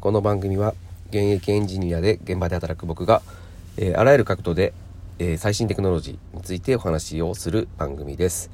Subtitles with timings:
[0.00, 0.74] この番組は
[1.10, 3.20] 現役エンジニアで現場で働く僕が、
[3.76, 4.72] えー、あらゆる角度で、
[5.18, 8.50] えー、最新テクノロジーについてお話をする番組です、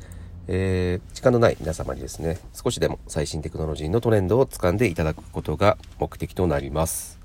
[0.49, 7.21] えー、時間のない皆様にですね少しでも最新テクノロジーのトレンドを掴んでいただくことが目的となります。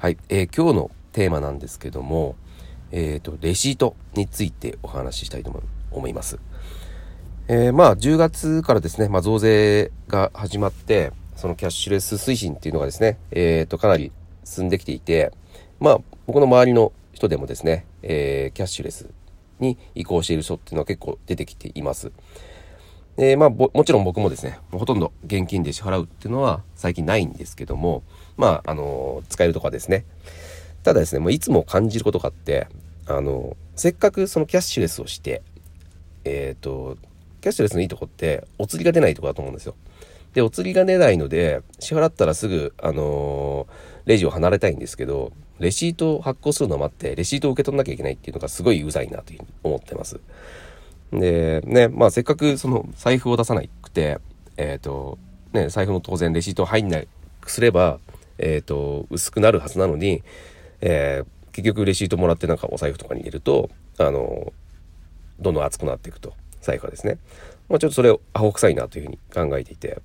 [0.00, 2.34] はい、え、今日のテーマなんですけども
[2.90, 5.62] えっ、とレシートについてお話ししたいと
[5.92, 6.40] 思います。
[7.46, 14.10] え、まあ10月からですね、まあ、増税が始まってそのキャッシュレス推進っていうのがですね、えっ、ー、と、かなり
[14.42, 15.30] 進んできていて、
[15.78, 19.08] まあ、僕の周りの人でもですね、えー、キャッシュレス
[19.60, 22.10] に移行している人っていうのは結構出てきています。
[23.18, 28.02] え、まあ、もちろん僕もですね、ほとんど現金で支払うっていうのは最近ないんですけども、
[28.36, 30.06] まあ、あの使えるとかですね。
[30.82, 32.66] ただですね、もういつも感じることがあって、
[33.06, 35.42] あのせっかくそのキャッシュレスをして、
[36.24, 36.98] えっ、と、
[37.40, 39.76] キャッシュレスのいいとこって、お釣りが出ないとこだと思うんですよ。
[40.34, 50.20] で、お釣りが出ないので、支払ったらすぐ、あのー、レジを離れたいんですけど、レシートを発行するのを待って、レシートを受け取んなきゃいけないっていうのがすごいうざいなというふうに思ってます。
[51.12, 54.18] で、ね、まあせっかくその財布を出さなくて、
[54.56, 55.18] えっ、ー、と、
[55.52, 57.00] ね、財布の当然レシート入んな
[57.40, 57.98] くすれば、
[58.38, 60.22] えっ、ー、と、薄くなるはずなのに、
[60.80, 64.52] えー、結局レシートもらってなんかお財布とかに入れると、あの、
[65.40, 66.34] どんどん熱くなっていくと。
[66.60, 67.18] 財布はですね。
[67.68, 70.00] まあちょっとそれをアホ臭いなというふうに考えていて、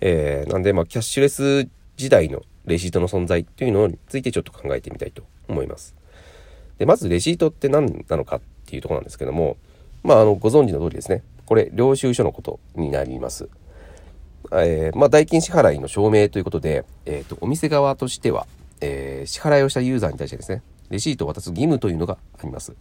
[0.00, 5.94] えー、なんで、まあ、キャッシュレス時代のレシートの存在というのについてちょっと考えてみたいと思います。
[6.78, 9.56] で、まずレシートって何なのかっていうとこなんですけども、
[10.02, 11.22] まあ、あの、ご存知の通りですね。
[11.46, 13.48] これ、領収書のことになります。
[14.52, 18.46] えー、まあ、代金支払いの証明ということで、えっ、ー、と、お店側としては、
[18.80, 22.74] えー、支払いをしたユーザーに対してですね、レシートを渡す義務というのがあります。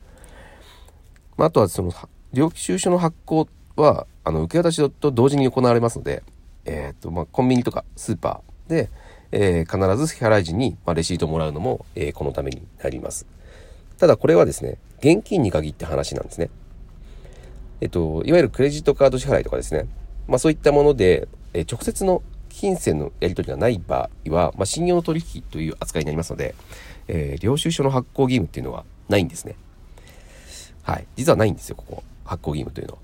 [1.38, 1.94] まあ、あとは、その、
[2.34, 6.24] 領収書の発行は、あの、受け渡しと同時に行われますので、
[6.66, 8.90] えっ、ー、と、まあ、コンビニとかスーパーで、
[9.32, 13.26] えー、必ず支払い時に、まあ、レシートをもらうのも、えー、このためになります。
[13.98, 16.50] ただこれはですね、現金に限って話なんですね。
[17.82, 19.88] えっと、いわゆるクレジットカード支払いとかですね、
[20.28, 26.56] まあそういったもので、えー、直接の金銭のやり取りがない場合は、まあ、信用取引という扱いになりますので、
[27.08, 29.56] えー、領収書の発行義務っていうのはないんですね。
[30.84, 31.08] はい。
[31.18, 32.04] 実はないんですよ、ここ。
[32.24, 33.00] 発行義務というのは。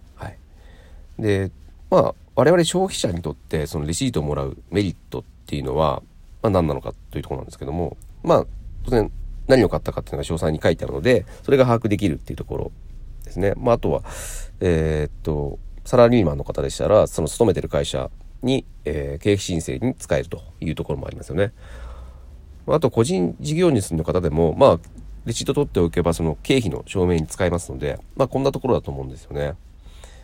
[1.22, 1.52] で、
[1.90, 6.02] まあ、我々消費者にとってそのレシートをもらうメリットっていうのは、
[6.42, 8.46] まあ、何なのかというところなんですけども、まあ、
[8.84, 9.12] 当然
[9.48, 12.72] 何を買ったかっていうのが詳細に書いてあるので、それが把握できるっていうところ
[13.24, 13.54] ですね。
[13.58, 14.04] まあ、あとは、
[14.60, 18.10] えー、っと、サラリーマンの方でしたら、その勤めてる会社
[18.44, 21.52] に、えー、経費申請に使えるというところもありますよね。
[22.68, 24.80] あと、個人事業主の方でも、まあ、
[25.26, 29.54] レシート取っておけば、その経費の証明に使えますので、まあ、こんなところだと思うんですよね。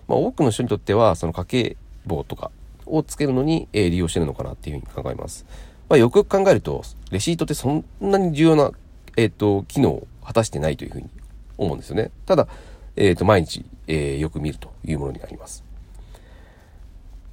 [0.07, 2.51] まあ、多くの人にとっては、その家計簿とか
[2.85, 5.45] をつけるのに、えー、利用してるのかなっていうふうに考えます。
[5.90, 8.72] まあ、よくよく考えると、レシートってそんなに重要な、
[9.16, 11.09] えっ、ー、と、機能を果たしてないというふうに
[11.57, 12.12] 思うんですよね。
[12.25, 12.47] ただ、
[12.95, 15.63] えっ、ー、と、毎日、えー、よく見るというものになります。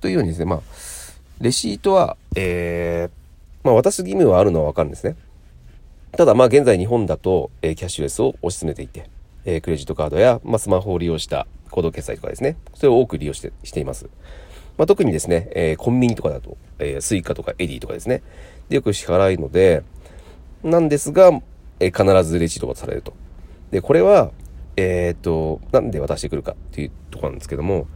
[0.00, 0.60] というようにですね、まあ、
[1.40, 5.16] レシートは、えー、まあ、渡す義務はあるのはわかるんですね。
[6.12, 9.08] ただ、まあ、現在日本だと、えー、キャッシュレスを推し進めていて、
[9.44, 14.08] えー、クレジットカードや、まあ、スマホを利用したコード決済とかですね、それを多く利用してしています。
[14.76, 18.22] まあ、特にですね、えー、コンビニとかだと、えー、 Suica とか Edy とかですね、
[18.68, 19.82] でよく支払うので、
[20.62, 21.30] なんですが、
[21.80, 23.14] えー、必ずレシートがされると。
[23.70, 24.30] で、これは、
[24.76, 27.86] えっ、と、なんで渡してくるかっていうとこなんですけども、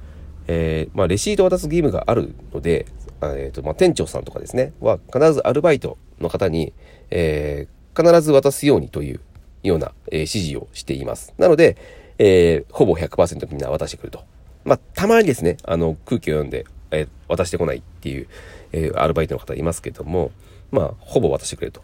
[0.46, 2.86] えまあ、レシート渡す義務があるので、
[3.22, 6.72] えっ、と、まあ、店長さんとかですね、は必ずアルバイトの方に、
[7.10, 7.66] え
[7.96, 9.20] 必ず渡すようにという
[9.68, 11.34] ような、え指示をしています。
[11.38, 11.76] なので、
[12.18, 14.24] えほぼ100%みんな渡してくると。
[14.64, 18.28] まあ、たまにですね、あの、空気を読んで、えー、渡してこないっていう、
[18.72, 20.30] え、アルバイトの方いますけども、
[20.70, 21.82] まあ、ほぼ渡してくれると。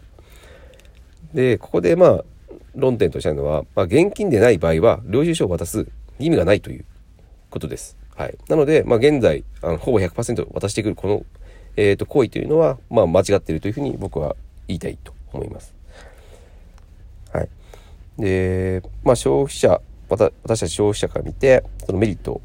[1.33, 2.23] で、ここでまあ、
[2.75, 5.87] 論点としてあるのは、まあ、現金でない場合は、領収書を渡す
[6.19, 6.85] 意味がないという
[7.49, 7.97] ことです。
[8.15, 8.37] はい。
[8.49, 11.25] なので、まあ、現在、あのほぼ100%渡してくるこの、
[11.77, 14.35] えっ、と、行為というのは、まあ、間違っているというふうに僕は
[14.67, 15.73] 言いたいと思います。
[17.33, 17.49] はい。
[18.17, 22.41] で、まあ、消費者、私たち消費者から見て、そのメリット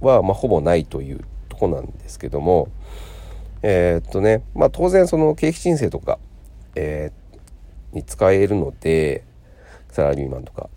[0.00, 2.68] は、まあ、ほぼないというとこなんですけども、
[3.62, 6.18] えー、っとね、まあ、当然その経費申請とか、
[6.74, 9.24] えー、に使えるので、
[9.90, 10.68] サラリーマンとか、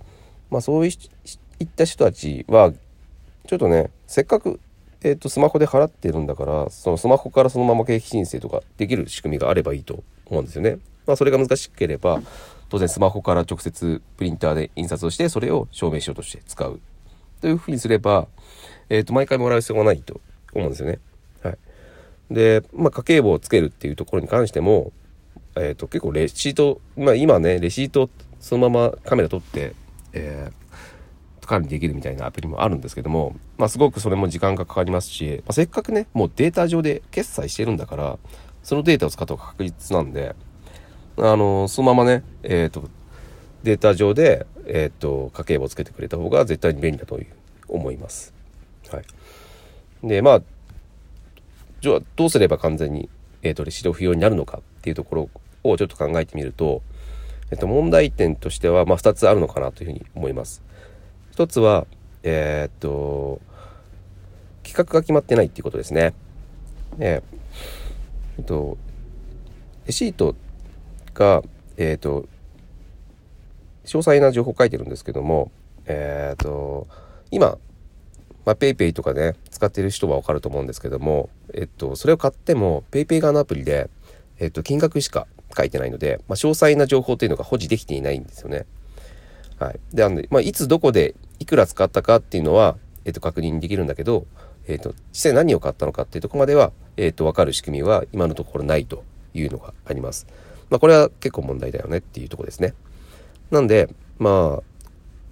[0.49, 2.71] まあ、そういった人たちは、
[3.47, 4.59] ちょっとね、せっかく、
[5.03, 10.77] えー、っと、スマホで払ってるんだから、そのスマホからそのまま経費申請とかできる仕組みがあればいいと思うんですよね。
[11.05, 12.21] まあ、それが難しければ、
[12.69, 16.79] 当然スマホから直接プリンターで印刷をして、それを証明書として使う。
[17.41, 18.27] というふうにすれば、
[18.89, 20.21] えっ、ー、と、毎回もらう必要がないと
[20.53, 20.99] 思うんですよね。
[21.43, 21.57] はい。
[22.31, 24.91] で、まあ、家計簿をつけるっていうところに関しても、
[25.55, 28.09] えっ、と、結構レシート、まあ今ね、レシート
[28.39, 29.73] そのままカメラ撮って、
[30.13, 38.17] えー、管理できるみたいなアプリもあるんですけども、まあすごくそれも時間がかかりますし、まあ、せっかくね、もうデータ上で決済してるんだから、
[38.63, 40.35] そのデータを使った方が確実なんで、
[41.17, 42.89] あの、そのままね、えっ、ー、と、
[43.63, 47.27] データ上で、えっ、ー、と、家計簿をつけてくれた方が絶対に便利だという
[47.67, 48.33] 思います。
[48.89, 50.07] はい。
[50.07, 50.41] で、まあ、
[51.81, 53.09] じゃあどうすれば完全に、
[53.41, 55.29] えっ、ー、と、レシート不要になるのかっていうところ
[55.63, 56.83] をちょっと考えてみると、
[57.49, 60.61] えっと、問題点としては、まあ、2つあるのかなというふうに思います。
[61.35, 61.87] 1つは、
[62.23, 63.41] え、っと、
[64.63, 66.13] 企画が決まってないっていうことですね。
[66.99, 67.23] え、
[68.41, 68.77] っと、
[69.85, 70.35] レシート
[71.17, 71.41] が、
[71.77, 72.27] えー、と、
[73.85, 75.51] 詳細な情報書いてるんですけども、
[75.85, 76.87] えー、と、
[77.31, 77.57] 今、
[78.45, 83.89] まあ、PayPay とかね、使ってる人はわかると思うんですけども、えっと、それを買っても PayPay 側のアプリで、
[84.39, 85.27] えっと、金額しか
[85.57, 88.65] 書いてないので、まあ、詳細な情報というのが保持できていないんですよね。
[89.57, 89.79] はい。
[89.93, 94.27] で、あの、まあ、いつどこでいくら使ったかっていうのは、えっ、と、確認できるんだけど、
[94.67, 99.03] えっ、と、実際何を買ったのかっていうとこまでは、えっ、と、わかる仕組みは今のところないと
[99.33, 100.27] いうのがあります。
[100.69, 102.73] まあ、これは結構問題だよねっていうとこですね。
[103.51, 104.63] なんで、まあ、お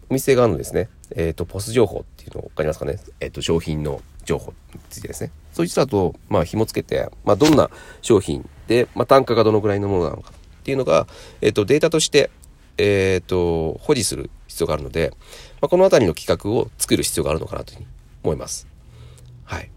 [0.10, 3.00] 店側のですね、えっ、と、ポス情報っていうのわかりますかね。
[3.20, 5.32] えっ、と、商品の情報についてですね。
[5.52, 7.70] そいつらと、まあ、紐付けて、まあ、どんな
[8.02, 11.08] 商品で、まあ、単価がどのぐらいのものなのかっていうのが、
[11.42, 12.30] えっ、と、データとして、
[12.78, 15.12] えっ、と、保持する必要があるので、
[15.62, 17.88] まあ、このあたりの企画を作る必要があるのかなというふうに
[18.24, 18.68] 思います。
[19.44, 19.70] はい。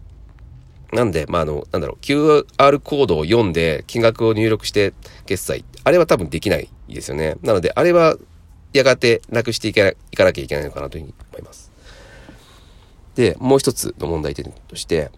[0.91, 4.93] なんで、まあ、あの、なんだろう、QR コードを読んで金額を入力して
[5.25, 7.37] 決済、あれは多分できないですよね。
[7.41, 8.17] なので、あれは
[8.73, 9.93] やがてなくしていか
[10.23, 11.71] なきゃいけないのかなというふうに思います。
[13.15, 15.11] で、もう一つの問題点として、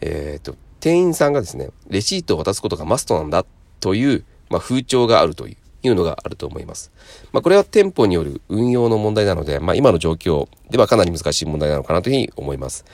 [0.00, 3.46] えっ、ー、と、店員さんがですね、レシートを渡すことがマストなんだ
[3.80, 6.92] という、まあ、風潮があるというのがあると思います。
[7.32, 12.84] まあ、これは店舗による運用の問題なので、まあ、今の状況ではかなり難しい問題なのかなというふうに思います。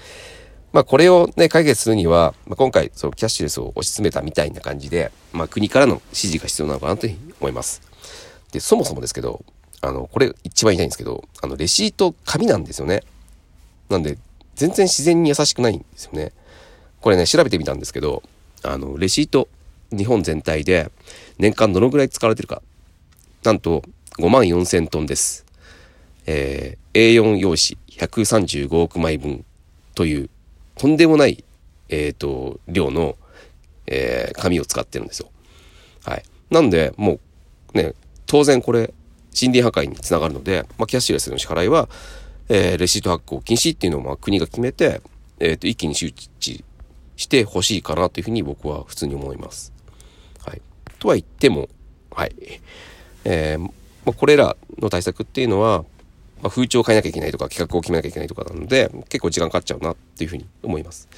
[0.73, 7.83] まあ、これをね、解決するには、まあ、今回、そのキャッシュレスを推し進めたみたいな感じで、まあ、国からの指示が必要なのかなというふうに思います。
[8.53, 9.45] で、そもそもですけど、
[9.81, 13.03] あの、これ一番言いたいんですけど、あの、レシート紙なんですよね。
[13.89, 14.19] なんで、
[14.55, 16.33] 全然自然に優しくないんですよね。
[17.01, 18.23] これね、調べてみたんですけど、
[18.63, 19.49] あの、レシート、
[19.91, 20.91] 日本全体で
[21.39, 22.63] 年間どのぐらい使われてるか。
[23.43, 23.83] なんと、
[24.19, 25.47] 5万4千トンです。
[26.27, 29.45] えー、A4 用紙135億枚分
[29.95, 30.31] という、
[30.81, 31.45] とんでもない、
[31.91, 33.19] えっ、ー、と、量の、
[33.87, 35.29] えー、紙を使ってるんですよ。
[36.07, 36.23] はい。
[36.49, 37.21] なんで、も
[37.75, 37.93] う、ね、
[38.25, 38.95] 当然これ、
[39.39, 41.91] 森林破壊につながるので、まあ、キャッシュレスの支払いは、
[42.49, 45.03] えー、レシート発行禁止っていうのをまあ国が決めて、
[45.39, 46.65] えっ、ー、と、一気に周知
[47.19, 49.75] してほしいかなというふうに僕は普通に思います。
[50.47, 50.63] はい。
[50.99, 51.69] とは言っても、
[52.11, 52.35] はい。
[53.27, 53.69] えー、ま
[54.07, 55.85] あ、これらの対策っていうのは、
[56.43, 61.09] まあ、風潮を変えなきゃいけないとか、企画を決めなきゃいけないとかなので、結構時間かかっちゃうなっていうふうに思います。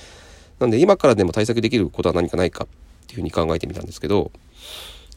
[0.59, 4.31] なんで、今からでも対策できることは何かないかっていうふうに考えてみたんですけど、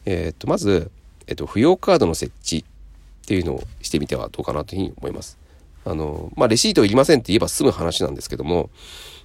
[0.04, 0.90] えっ、と、まず、
[1.26, 5.38] えっ、と、不要カードの設置っていうのをしてみてはどうかなというふうに思います。
[5.84, 8.70] あの、まあ、レシートいりませんって言えば済む話なんですけども、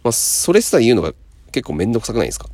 [0.03, 1.13] まあ、それさえ言うのが
[1.51, 2.49] 結構めんどくさくないですか？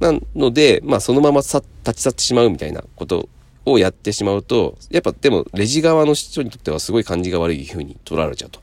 [0.00, 1.60] なので、まあそのまま立
[1.94, 3.28] ち去ってしまうみたいなこと
[3.72, 8.60] をやってしまうと、やっぱでもレジ側の人にとってはすごい感じが悪い風に取られちゃうと。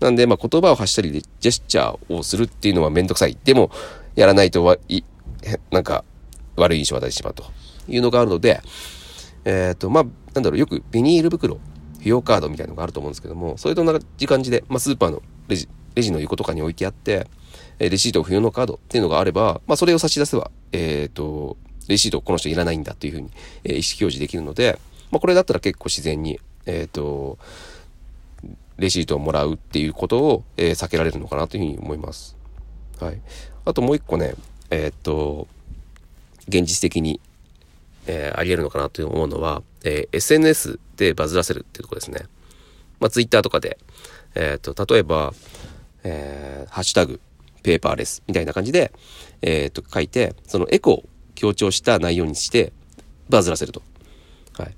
[0.00, 3.36] なんで、まあ言葉を発したりジェスチャーをするっていうのはめんどくさい。
[3.44, 3.70] でも、
[4.14, 5.02] やらないとわい、
[5.70, 6.04] なんか
[6.56, 7.44] 悪い印象を与えてしまうと
[7.88, 8.60] いうのがあるので、
[9.44, 10.04] えっ、ー、と、まあ、
[10.34, 11.58] なんだろう、よくビニール袋、
[11.96, 17.26] 費用カードみたいなのがあると思うんですけども、それと同じ感じで、まあスーパーのレジ、レジの横とかに置いてあって、
[17.78, 21.56] レシート不要のカードっていうのがあれば、まあ、それを差し出せば、えっ、ー、と、
[21.88, 23.30] レシートこの人いらないんだっていうふうに、
[23.64, 24.78] えー、意思表示できるので、
[25.10, 27.38] まあ、これだったら結構自然に、えっ、ー、と、
[28.76, 32.36] レシートをもらうっていうことを、えー、避けられるのかなというふうに思います。
[33.00, 33.20] はい。
[33.64, 34.34] あともう一個ね、
[34.70, 35.48] えっ、と、
[36.46, 37.20] 現実的に、
[38.06, 42.20] えあり得るのかなと思うのは、え SNS でバズらせるっていうとこですね。
[43.00, 43.78] まあ、Twitter とかで、
[44.34, 45.34] えっ、と、例えば、
[46.04, 47.20] えハッシュタグ、
[47.62, 48.92] ペーパーレスみたいな感じで、
[49.42, 51.04] えっ、と、書いて、そのエコを
[51.38, 52.72] 強調した内容にして、
[53.28, 53.80] バズらせると。
[54.58, 54.74] はい。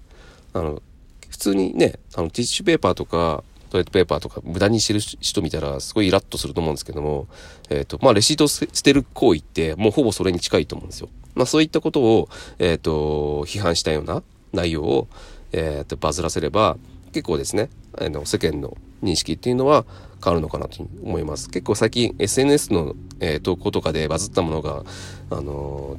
[0.53, 0.83] あの、
[1.31, 7.29] 普通にね、あの、ティッシュペーパーとか、トイレットペーパーとか無駄にしてる人見たらすごいイラッとすると思うんですけども、
[7.71, 11.09] えっ、ー、と、まあ、レシートを捨てる行為ってもうほぼそれに近いと思うんですよ。
[11.35, 15.09] まあ、そういったことを、えっ、ー、と、批判したような内容を、
[15.53, 16.77] えっ、ー、と、バズらせれば、
[17.13, 19.85] 結構ですね、あの、世間の認識っていうのは
[20.23, 21.49] 変わるのかなと思います。
[21.49, 24.85] 結構最近 SNS の、え、投稿とかでバズったものが、
[25.31, 25.97] あの、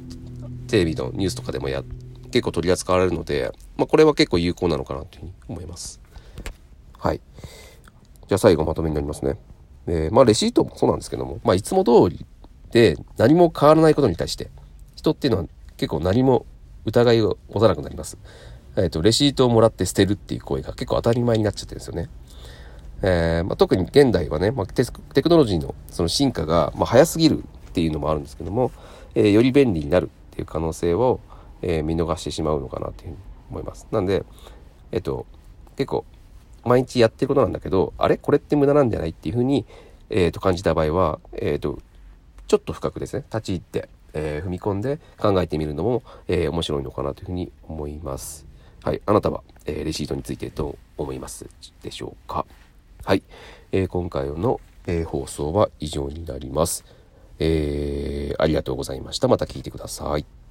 [0.72, 1.82] テレビのニュースとかでもや、
[2.30, 6.00] 結構取り扱われるので、まあ、これは結構有効なのかなというふうに思います。
[6.98, 7.20] はい。
[8.26, 9.36] じゃあ最後まとめになりますね。
[9.86, 12.24] えー、まあレシートもそうなんですけども、まあいつも通り
[12.70, 14.50] で何も変わらないことに対して、
[14.96, 16.46] 人っていうのは結構何も
[16.86, 18.16] 疑いを持たなくなります。
[18.76, 22.08] えっ、ー、と、レシートをもらって捨てるっていう行為が結構当たり前になっちゃってるんですよね。
[23.02, 24.84] えー、まあ、特に現代はね、まあ、テ
[25.22, 28.70] クノロジーのその進化が、まあ、早すぎるっていうのもあるんですけども、
[29.14, 31.20] えー、より便利になるっていう可能性を、
[31.60, 33.16] えー、見逃してしまうのかなというふうに
[33.50, 33.86] 思います。
[33.90, 34.24] なんで、
[34.90, 35.26] えっと、
[35.76, 36.04] 結構、
[36.64, 38.16] 毎日やってることなんだけど、あれ？
[38.16, 39.66] これって無駄なんじゃないっていうふうに、
[40.10, 41.78] えー、と感じた場合は、えっ、と、
[42.46, 48.46] ちょっと深くですね、立ち入って、え踏み込んで考えてみるのも、え面白いのかなというふうに思います。
[48.82, 49.00] はい。
[49.06, 51.46] あなたは、えレシートについてどう思います
[51.82, 52.46] でしょうか？
[53.04, 53.22] はい。
[53.72, 56.84] え今回の、え放送は以上になります。
[57.42, 59.26] えー、ありがとうございました。
[59.28, 60.41] また聞いてください。